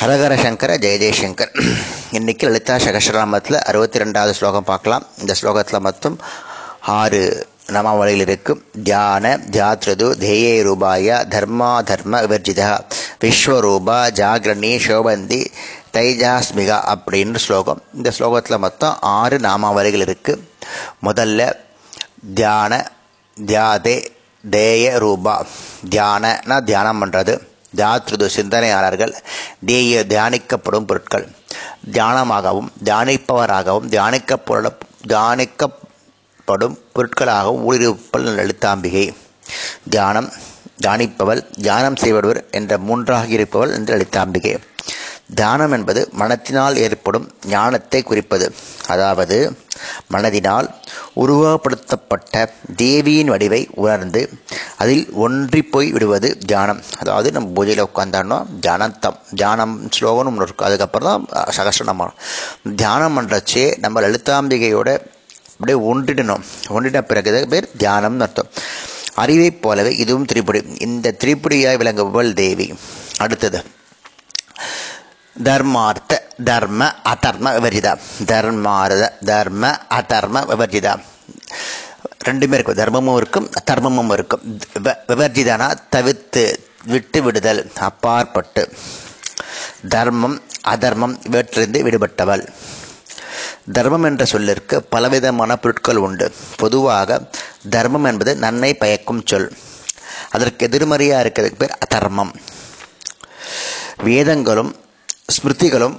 ஹரஹர 0.00 0.34
சங்கர 0.42 0.72
ஜெய 0.82 0.98
ஜெயசங்கர் 1.00 1.50
இன்னைக்கு 2.18 2.44
லலிதா 2.46 2.74
சகஸ்ரநாமத்தில் 2.84 3.56
அறுபத்தி 3.70 4.00
ரெண்டாவது 4.02 4.32
ஸ்லோகம் 4.38 4.66
பார்க்கலாம். 4.70 5.04
இந்த 5.22 5.32
ஸ்லோகத்தில் 5.40 5.84
மொத்தம் 5.86 6.16
ஆறு 6.98 7.20
நாமாவளிகள் 7.74 8.22
இருக்கும் 8.26 8.60
தியான 8.86 9.32
ஜாத்ரது 9.56 10.06
தேயே 10.22 10.54
ரூபாய 10.68 11.18
தர்மா 11.34 11.68
தர்ம 11.90 12.22
விவர்ஜிதா 12.26 12.70
விஸ்வரூபா 13.24 13.98
ஜாகிரணி 14.20 14.72
சோபந்தி 14.86 15.40
தைஜாஸ்மிகா 15.96 16.78
அப்படின்னு 16.94 17.44
ஸ்லோகம். 17.46 17.82
இந்த 17.98 18.12
ஸ்லோகத்தில் 18.18 18.62
மொத்தம் 18.66 18.96
ஆறு 19.18 19.38
நாமாவளிகள் 19.48 20.06
இருக்குது 20.06 20.42
முதல்ல 21.08 21.50
தியான 22.40 22.82
தியாதே 23.36 23.96
தேய 24.56 24.96
ரூபா. 25.06 25.36
தியானனா 25.94 26.58
தியானம் 26.72 27.02
பண்ணுறது 27.04 27.36
தியாத்ருது 27.76 28.26
சிந்தனையாளர்கள் 28.26 29.14
தேய 29.66 30.04
தியானிக்கப்படும் 30.08 30.86
பொருட்கள். 30.86 31.26
தியானமாகவும் 31.92 32.70
தியானிப்பவராகவும் 32.84 33.88
தியானிக்கப்பட 33.88 34.70
தியானிக்கப்படும் 35.08 36.76
பொருட்களாகவும் 36.94 37.64
ஊழிருப்பல் 37.70 38.28
லலிதாம்பிகை 38.38 39.04
தியானம் 39.90 40.30
தியானிப்பவள் 40.82 41.40
தியானம் 41.60 41.96
செய்பவர் 41.96 42.50
என்ற 42.50 42.78
மூன்றாக 42.78 43.26
இருப்பவள் 43.26 43.72
என்ற 43.74 43.96
லலிதாம்பிகை 43.96 44.52
தியானம் 45.38 45.72
என்பது 45.72 46.00
மனத்தினால் 46.20 46.76
ஏற்படும் 46.76 47.26
ஞானத்தை 47.46 48.02
குறிப்பது. 48.02 48.46
அதாவது 48.86 49.36
மனதினால் 50.12 50.66
உருவப்படுத்தப்பட்ட 51.22 52.42
தேவியின் 52.76 53.30
வடிவை 53.32 53.68
உணர்ந்து 53.74 54.22
அதில் 54.78 55.04
ஒன்றி 55.24 55.62
போய் 55.62 55.92
விடுவது 55.92 56.38
தியானம். 56.46 56.80
அதாவது 56.98 57.32
நம்ம 57.32 57.48
பூஜையில் 57.56 57.86
உட்காந்தானோ 57.88 58.38
தியானத்தம் 58.66 59.18
தியானம் 59.34 59.74
ஸ்லோகம்னு 59.96 60.30
ஒன்று 60.32 60.46
இருக்கும் 60.46 60.68
அதுக்கப்புறம் 60.68 61.08
தான் 61.08 61.48
சகசிரநாமம் 61.58 62.14
தியானம் 62.76 63.16
பண்ணுறச்சே 63.18 63.66
நம்ம 63.78 64.00
லலிதாம்பிகையோட 64.00 64.90
அப்படியே 65.54 65.78
ஒன்றிடணும். 65.90 66.44
ஒன்றின 66.68 67.02
பிறகு 67.02 67.46
பேர் 67.54 67.68
தியானம்னு 67.78 68.26
அர்த்தம். 68.26 68.52
அறிவைப் 69.14 69.62
போலவே 69.62 69.96
இதுவும் 69.96 70.24
திரிபுடி. 70.24 70.60
இந்த 70.78 71.14
திரிபுடியாய் 71.24 71.80
விளங்குபவள் 71.82 72.32
தேவி. 72.32 72.74
அடுத்தது 73.18 73.60
ಧರ್ಮಾರ್ಥ 75.35 76.13
ಧರ್ಮ 76.43 76.81
ಅಧರ್ಮ 77.05 77.47
ವಿವರ್ಜಿತ 77.55 77.87
ಧರ್ಮಾರ್ಥ 78.25 79.07
ಧರ್ಮ 79.25 79.63
அதர்ம 79.91 80.43
விவர்ஜிதா 80.51 80.93
ரெண்டுமே 82.27 82.55
இருக்கும் 82.57 82.77
தர்மமும் 82.77 83.17
இருக்கும் 83.17 83.47
அதர்மமும் 83.59 84.13
இருக்கும் 84.13 84.43
விவர்ஜிதானா 85.09 85.67
தவிர்த்து 85.89 86.43
விட்டு 86.85 87.19
விடுதல் 87.21 87.61
அப்பாற்பட்டு 87.81 88.63
தர்மம் 89.89 90.37
அதர்மம் 90.67 91.15
இவற்றிலிருந்து 91.27 91.81
விடுபட்டவள் 91.83 92.43
தர்மம் 93.75 94.05
என்ற 94.05 94.23
சொல்லிற்கு 94.25 94.75
பலவிதமான 94.89 95.51
பொருட்கள் 95.57 96.01
உண்டு 96.05 96.25
பொதுவாக 96.57 97.19
தர்மம் 97.69 98.05
என்பது 98.05 98.31
நன்மை 98.37 98.71
பயக்கும் 98.75 99.23
சொல் 99.25 99.49
அதற்கு 100.31 100.65
எதிர்மறையாக 100.67 101.23
இருக்கிறதுக்கு 101.23 101.61
பேர் 101.61 101.77
அதர்மம் 101.85 102.33
வேதங்களும் 104.03 104.71
ஸ்மிருதிகளும் 105.36 105.96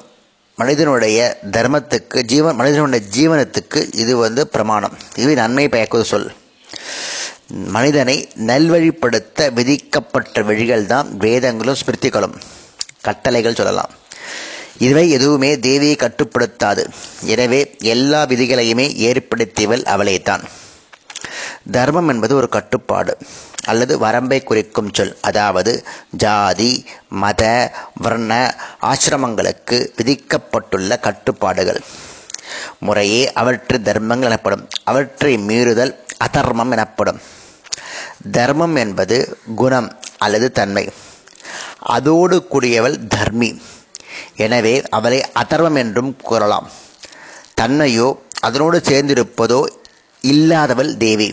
மனிதனுடைய 0.57 1.19
தர்மத்துக்கு 1.51 2.19
ஜீவன் 2.31 2.55
மனிதனுடைய 2.55 3.01
ஜீவனத்துக்கு 3.15 3.79
இது 3.93 4.13
வந்து 4.17 4.41
பிரமாணம். 4.47 4.95
இது 5.15 5.31
நன்மை 5.35 5.65
பயக்குவது 5.67 6.07
சொல். 6.13 6.29
மனிதனை 7.75 8.15
நல்வழிப்படுத்த 8.49 9.49
விதிக்கப்பட்ட 9.53 10.41
வழிகள் 10.49 10.85
தான் 10.85 11.07
வேதங்களும் 11.17 11.79
ஸ்மிருதிகளும். 11.81 12.35
கட்டளைகள் 13.01 13.59
சொல்லலாம். 13.61 13.91
இவை 14.87 15.05
எதுவுமே 15.09 15.55
தேவியை 15.55 15.95
கட்டுப்படுத்தாது. 16.03 16.83
எனவே 17.33 17.61
எல்லா 17.95 18.25
விதிகளையுமே 18.25 18.87
ஏற்படுத்தியவள் 19.09 19.83
அவளே 19.95 20.21
தான் 20.29 20.43
தர்மம் 21.65 22.07
என்பது 22.07 22.35
ஒரு 22.35 22.49
கட்டுப்பாடு 22.49 23.17
அல்லது 23.65 23.97
வரம்பை 23.97 24.43
குறிக்கும் 24.43 24.93
சொல். 24.93 25.17
அதாவது 25.21 25.85
ஜாதி 26.11 26.85
மத 27.09 27.43
வர்ண 27.93 28.31
ஆசிரமங்களுக்கு 28.81 29.77
விதிக்கப்பட்டுள்ள 29.97 30.99
கட்டுப்பாடுகள். 30.99 31.81
முறையே 32.79 33.21
அவற்று 33.33 33.81
தர்மங்கள் 33.81 34.29
எனப்படும். 34.29 34.67
அவற்றை 34.83 35.33
மீறுதல் 35.37 35.93
அதர்மம் 36.17 36.71
எனப்படும். 36.71 37.19
தர்மம் 38.31 38.75
என்பது 38.75 39.17
குணம் 39.55 39.89
அல்லது 40.17 40.51
தன்மை. 40.51 40.85
அதோடு 41.79 42.47
கூடியவள் 42.51 42.97
தர்மி. 43.07 43.61
எனவே 44.35 44.73
அவளை 44.89 45.21
அதர்மம் 45.33 45.75
என்றும் 45.75 46.15
கூறலாம். 46.21 46.69
தன்னையோ 47.61 48.09
அதனோடு 48.39 48.77
சேர்ந்திருப்பதோ 48.89 49.65
இல்லாதவள் 50.23 50.97
தேவி. 50.97 51.29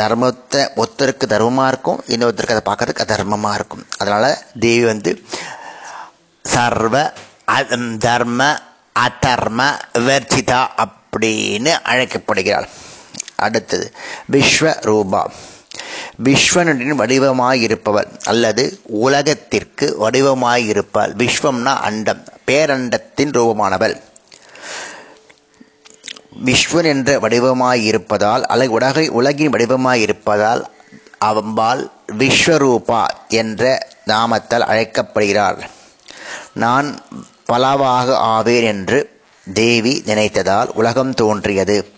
தர்மத்தை 0.00 0.60
ஒருத்தருக்கு 0.82 1.26
தர்மமாக 1.34 1.68
இருக்கும் 1.68 2.02
இன்னொருத்தருக்கு 2.08 2.56
அதை 2.56 2.64
பார்க்கறதுக்கு 2.68 3.06
அதர்மமாக 3.06 3.54
இருக்கும். 3.54 3.86
அதனால் 3.98 4.38
தேவி 4.60 4.84
வந்து 4.84 5.22
சர்வ 6.44 7.12
தர்ம 7.98 8.40
அதர்ம 9.06 9.60
விவர்ச்சிதா 9.98 10.60
அப்படின்னு 10.84 11.72
அழைக்கப்படுகிறாள். 11.82 12.68
அடுத்தது 13.36 13.86
விஸ்வரூபா. 14.32 15.22
விஸ்வனின் 16.24 16.98
வடிவமாயிருப்பவள் 17.00 18.08
அல்லது 18.24 18.64
உலகத்திற்கு 18.86 19.86
வடிவமாயிருப்பாள் 20.00 21.12
விஸ்வம்னா 21.22 21.72
அண்டம் 21.88 22.24
பேரண்டத்தின் 22.46 23.32
ரூபமானவள். 23.38 23.94
விஸ்வன் 26.44 26.84
என்ற 26.84 27.18
வடிவமாயிருப்பதால் 27.18 28.40
அல்லது 28.40 28.70
உலகை 28.70 29.08
உலகின் 29.08 29.52
வடிவமாயிருப்பதால் 29.52 30.62
அவம்பால் 31.24 31.90
விஸ்வரூபா 32.18 33.06
என்ற 33.28 33.88
நாமத்தால் 34.06 34.60
அழைக்கப்படுகிறார். 34.60 35.70
நான் 36.52 37.00
பலவாக 37.44 38.16
ஆவேன் 38.16 38.64
என்று 38.64 39.20
தேவி 39.52 40.02
நினைத்ததால் 40.06 40.66
உலகம் 40.74 41.14
தோன்றியது. 41.14 41.92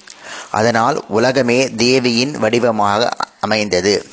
அதனால் 0.50 1.04
உலகமே 1.08 1.74
தேவியின் 1.74 2.38
வடிவமாக 2.38 3.08
அமைந்தது. 3.40 4.06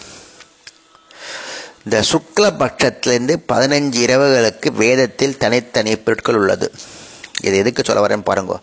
இந்த 1.83 2.03
சுக்ல 2.11 2.43
பட்சத்திலிருந்து 2.43 3.35
பதினஞ்சு 3.53 3.99
இரவுகளுக்கு 4.07 4.71
வேதத்தில் 4.71 5.37
தனித்தனி 5.37 5.95
பொருட்கள் 5.95 6.35
உள்ளது. 6.35 6.71
இது 7.41 7.57
எதுக்கு 7.57 7.83
சொல்ல 7.83 8.07
வரேன்னு 8.07 8.23
பாருங்க. 8.23 8.59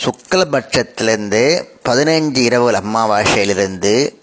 சுக்லபட்சத்திலேருந்து 0.00 1.64
பதினஞ்சு 1.84 2.36
இரவுகள் 2.36 2.82
அம்மாவாசையிலிருந்து 2.82 4.14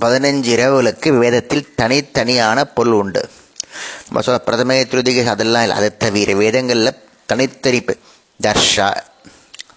பதினஞ்சு 0.00 0.50
இரவுகளுக்கு 0.56 1.18
வேதத்தில் 1.18 1.74
தனித்தனியான 1.76 2.64
பொருள் 2.64 2.92
உண்டு. 2.92 3.30
நம்ம 4.04 4.20
சொல்ல 4.20 4.40
பிரதமே 4.46 4.86
திருதிகை 4.86 5.26
அதெல்லாம் 5.26 5.62
இல்லை. 5.62 5.76
அதை 5.76 5.96
தவிர 5.96 6.34
வேதங்களில் 6.34 6.98
தனித்தனி 7.26 7.84
தர்ஷா 8.42 8.88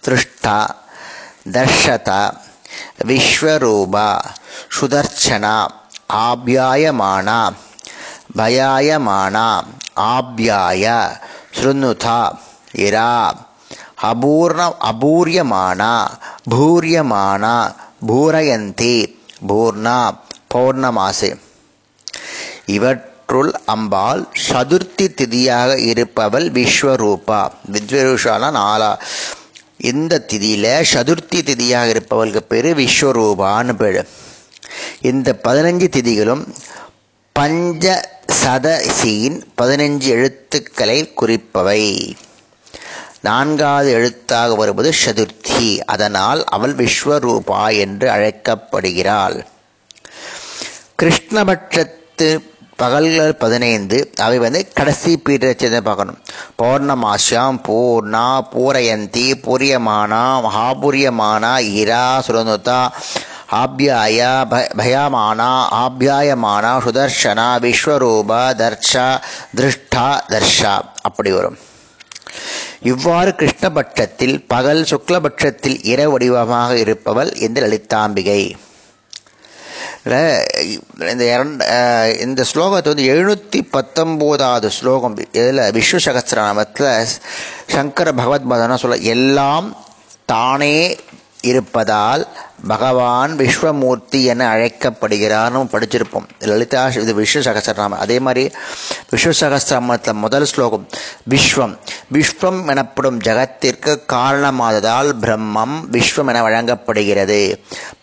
திருஷ்டா 0.04 0.76
தர்ஷதா 1.52 2.38
விஸ்வரூபா 3.06 4.20
சுதர்ச்சனா 4.80 5.68
ஆபியாயமானா 6.10 7.54
பயாயமானா 8.38 9.64
ஆபியாய 9.96 11.10
ஸ்ருணுதா 11.60 12.38
இரா 12.72 13.14
அபூர்ண 14.02 14.76
அபூரியமானா 14.84 16.08
பூரியமானா 16.52 17.76
பூரயந்தி 18.08 19.16
பூர்ணா 19.48 20.18
பௌர்ணமாசு. 20.56 21.40
இவற்றுள் 22.66 23.54
அம்பாள் 23.66 24.28
சதுர்த்தி 24.50 25.02
திதியாக 25.02 25.78
இருப்பவள் 25.78 26.52
விஸ்வரூபா. 26.52 27.50
விஸ்வரூஷானா 27.72 28.52
நாலா. 28.52 29.00
இந்த 29.78 30.26
திதியில 30.28 30.84
சதுர்த்தி 30.94 31.42
திதியாக 31.42 31.96
இருப்பவளுக்கு 31.96 32.38
பேரு 32.38 32.74
விஸ்வரூபான்னு 32.74 33.74
பேரு. 33.74 34.08
இந்த 35.02 35.40
பதினஞ்சு 35.44 35.88
திதிகளும் 35.96 36.48
பஞ்ச 37.32 38.10
சதசியின் 38.44 39.42
பதினஞ்சு 39.62 40.02
எழுத்துக்களை 40.02 41.14
குறிப்பவை. 41.22 42.14
நான்காவது 43.26 43.92
எழுத்தாக 43.92 44.56
வருவது 44.56 44.92
சதுர்த்தி. 45.06 45.80
அதனால் 45.86 46.44
அவள் 46.44 46.76
விஸ்வரூபா 46.76 47.80
என்று 47.80 48.10
அழைக்கப்படுகிறாள். 48.10 49.46
கிருஷ்ணபட்சத்து 51.02 52.54
பகல்கள் 52.78 53.36
பதினைந்து 53.36 54.12
அவை 54.18 54.38
வந்து 54.38 54.68
கடைசி 54.74 55.22
பீரியட்ஸை 55.30 55.82
பார்க்கணும். 55.82 56.20
பௌர்ணமாசியம் 56.64 57.60
பூர்ணா 57.68 58.42
பூரயந்தி 58.54 59.34
பூரியமானா 59.42 60.24
மகாபூரியமானா 60.42 61.60
இரா 61.74 62.24
சுரநுதா 62.28 62.88
ஆப்யாயா 63.52 64.46
ப- 64.50 64.70
பயமானா 64.78 65.52
ஆப்யாயமானா 65.72 66.82
சுதர்ஷனா 66.86 67.48
விஸ்வரூபா 67.60 68.42
தர்ஷா 68.56 69.22
திருஷ்டா 69.56 70.20
தர்ஷா. 70.30 70.82
அப்படி 71.02 71.32
வரும். 71.32 71.58
இவ்வாறு 72.86 73.36
கிருஷ்ணபட்சத்தில் 73.36 74.48
பகல் 74.48 74.84
சுக்லபட்சத்தில் 74.84 75.78
இர 75.86 76.04
வடிவமாக 76.04 76.78
இருப்பவள் 76.78 77.32
இந்த 77.38 77.62
லலிதாம்பிகை? 77.62 78.42
இந்த 81.12 81.24
இரண்டு 81.26 81.66
இந்த 82.20 82.44
ஸ்லோகத்தை 82.44 82.88
வந்து 82.88 83.10
எழுநூற்றி 83.14 83.60
பத்தொம்போதாவது 83.72 84.68
ஸ்லோகம் 84.70 85.16
இதில் 85.32 85.72
விஷ்ணு 85.72 86.00
சகஸ்திரநாமத்தில் 86.00 86.90
சங்கர 87.68 88.14
பகவத் 88.14 88.50
மதனா 88.50 88.76
சொல்ல 88.76 88.98
எல்லாம் 89.08 89.68
தானே 90.26 90.76
இருப்பதால் 91.52 92.24
பகவான் 92.68 93.32
விஸ்வமூர்த்தி 93.40 94.20
என 94.32 94.42
அழைக்கப்படுகிறார்னு 94.54 95.60
படிச்சிருப்போம். 95.74 96.28
லலிதா 96.40 96.84
இது 97.04 97.14
விஷ்ணு 97.14 97.42
சகசிரநாமம். 97.42 98.04
அதே 98.06 98.18
மாதிரி 98.20 98.44
விஷ்ணு 99.10 99.34
சகசிரநாமத்தில் 99.40 100.22
முதல் 100.26 100.46
ஸ்லோகம் 100.52 100.86
விஸ்வம். 101.30 101.74
விஸ்வம் 102.14 102.60
எனப்படும் 102.68 103.20
ஜகத்திற்கு 103.28 103.94
காரணமாததால் 104.06 105.12
பிரம்மம் 105.22 105.76
விஸ்வம் 105.96 106.32
என 106.34 106.42
வழங்கப்படுகிறது. 106.48 107.40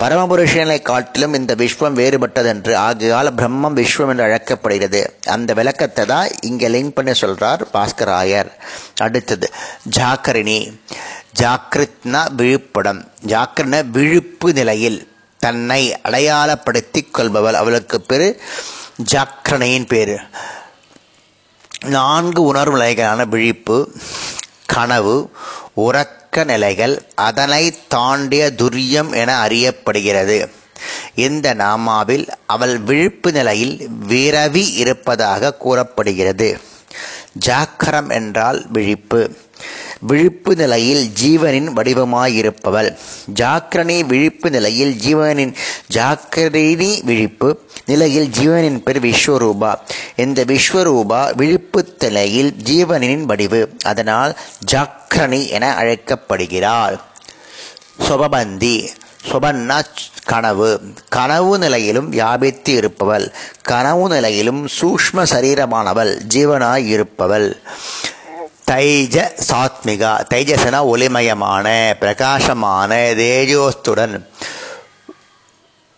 பரமபுருஷனை 0.05 0.79
காட்டிலும் 0.83 1.35
இந்த 1.35 1.55
விஸ்வம் 1.55 1.99
வேறுபட்டதென்று 2.00 2.75
ஆகையால் 2.87 3.35
பிரம்மம் 3.35 3.79
விஸ்வம் 3.81 4.12
என்று 4.15 4.27
அழைக்கப்படுகிறது. 4.29 5.03
அந்த 5.37 5.50
விளக்கத்தை 5.61 6.06
தான் 6.06 6.29
இங்கே 6.50 6.69
லிங்க் 6.69 6.97
பண்ணி 6.99 7.15
சொல்கிறார் 7.15 7.62
பாஸ்கராயர். 7.75 8.50
அடுத்தது 8.99 9.49
ஜாக்கரிணி. 9.99 10.59
ஜாக்கிருத்னா 11.40 12.29
விழுப்படம். 12.37 13.06
ஜாக்கிரன 13.23 13.82
விழுப்பு 13.82 14.52
நிலையில் 14.52 15.08
தன்னை 15.38 16.00
அடையாளப்படுத்திக் 16.00 17.19
கொள்பவள். 17.19 17.52
அவளுக்கு 17.52 18.00
பேர் 18.00 18.40
ஜாக்கிரனையின் 18.96 19.87
பேர். 19.87 20.20
நான்கு 21.87 22.43
உணர்வு 22.43 22.79
நிலைகளான 22.79 23.29
விழிப்பு 23.29 23.93
கனவு 24.67 25.31
உறக்க 25.76 26.44
நிலைகள் 26.44 27.02
அதனை 27.14 27.79
தாண்டிய 27.88 28.52
துரியம் 28.56 29.14
என 29.14 29.46
அறியப்படுகிறது. 29.46 30.49
இந்த 31.14 31.55
நாமாவில் 31.55 32.29
அவள் 32.46 32.79
விழிப்பு 32.79 33.32
நிலையில் 33.32 33.88
விரவி 34.08 34.75
இருப்பதாக 34.75 35.55
கூறப்படுகிறது. 35.55 36.61
ஜாக்கரம் 37.46 38.11
என்றால் 38.11 38.67
விழிப்பு. 38.69 39.37
விழிப்பு 40.06 40.56
நிலையில் 40.56 41.10
ஜீவனின் 41.22 41.69
வடிவமாயிருப்பவள். 41.76 42.96
ஜாக்கிரணி 43.34 44.06
விழிப்பு 44.06 44.50
நிலையில் 44.50 44.94
ஜீவனின் 44.94 45.54
ஜாக்கிரணி 45.93 47.04
விழிப்பு 47.04 47.60
நிலையில் 47.87 48.28
ஜீவனின் 48.28 48.82
பெயர் 48.82 49.04
விஸ்வரூபா. 49.04 49.75
இந்த 50.16 50.44
விஸ்வரூபா 50.44 51.34
விழிப்பு 51.34 51.96
நிலையில் 51.99 52.54
ஜீவனின் 52.64 53.22
வடிவு. 53.22 53.72
அதனால் 53.84 54.38
ஜாக்கிரணி 54.72 55.49
என 55.49 55.75
அழைக்கப்படுகிறாள். 55.75 57.00
சொபபந்தி. 58.08 58.88
சொபன்னா 59.31 59.84
கனவு. 60.25 60.81
கனவு 61.08 61.58
நிலையிலும் 61.58 62.08
வியாபித்து 62.08 62.72
இருப்பவள். 62.72 63.32
கனவு 63.62 64.08
நிலையிலும் 64.08 64.69
சூக்ஷ்ம 64.81 65.22
சரீரமானவள். 65.31 66.20
ஜீவனாய் 66.34 66.87
இருப்பவள் 66.87 67.60
தைஜ 68.67 69.17
சாத்மிகா 69.47 70.11
தைஜசனா 70.31 70.81
ஒளிமயமான 70.91 71.67
பிரகாசமான 72.00 72.91
தேஜோஸ்துடன் 73.19 74.14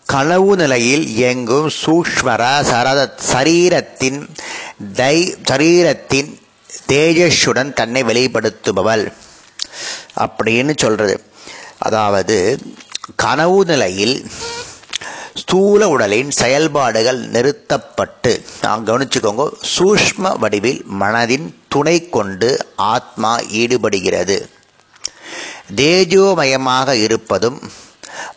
கனவு 0.06 0.52
நிலையில் 0.56 1.04
இயங்கும் 1.14 1.68
சூக்ஷ்மர 1.78 2.42
சரத 2.70 3.00
சரீரத்தின் 3.30 4.18
தை 4.96 5.16
சரீரத்தின் 5.50 6.30
தேஜஸுடன் 6.88 7.70
தன்னை 7.72 8.02
வெளிப்படுத்துபவள் 8.02 9.04
அப்படின்னு 10.24 10.74
சொல்கிறது 10.76 11.14
அதாவது 11.80 12.36
கனவு 13.16 13.60
நிலையில் 13.64 14.16
ஸ்தூல 15.40 15.88
உடலின் 15.88 16.30
செயல்பாடுகள் 16.34 17.20
நிறுத்தப்பட்டு 17.32 18.32
நான் 18.62 18.86
கவனிச்சுக்கோங்க 18.86 19.44
சூஷ்ம 19.72 20.32
வடிவில் 20.38 20.80
மனதின் 21.00 21.46
துணை 21.74 21.96
கொண்டு 22.16 22.50
ஆத்மா 22.92 23.32
ஈடுபடுகிறது. 23.62 24.36
தேஜோமயமாக 25.80 26.92
இருப்பதும் 27.06 27.58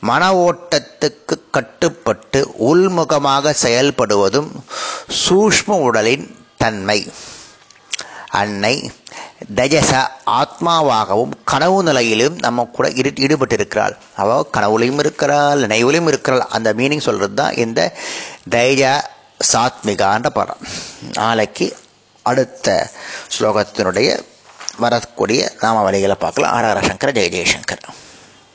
மன 0.10 0.24
ஓட்டத்துக்கு 0.46 1.36
கட்டுப்பட்டு 1.56 2.40
உள்முகமாக 2.70 3.54
செயல்படுவதும் 3.64 4.50
சூஷ்ம 5.22 5.80
உடலின் 5.88 6.26
தன்மை. 6.64 7.00
அன்னை 8.42 8.76
தஜச 9.58 9.92
ஆத்மாவாகவும் 10.40 11.34
கனவு 11.52 11.80
நிலையிலும் 11.88 12.36
நம்ம 12.46 12.66
கூட 12.78 12.88
இரு 13.02 13.12
ஈடுபட்டிருக்கிறாள். 13.26 13.96
அவள் 14.22 14.50
கனவுலையும் 14.56 15.00
இருக்கிறாள் 15.04 15.62
நினைவுலையும் 15.66 16.10
இருக்கிறாள். 16.12 16.44
அந்த 16.58 16.72
மீனிங் 16.80 17.06
சொல்கிறது 17.08 17.38
தான் 17.42 17.58
இந்த 17.66 17.82
தைஜ 18.56 18.84
சாத்மிகான்ற 19.52 20.30
படம் 20.40 20.64
நாளைக்கு 21.20 21.68
அடுத்த 22.32 22.68
ஸ்லோகத்தினுடைய 23.36 24.10
வரக்கூடிய 24.84 25.42
நாம 25.62 25.84
பார்க்கலாம். 26.16 26.54
ஹர 26.56 26.66
ஹர 26.72 26.82
சங்கர 26.88 27.12
ஜெய 27.12 27.30
ஜெயசங்கர். 27.36 27.88